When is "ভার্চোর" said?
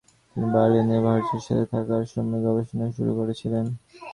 1.05-1.41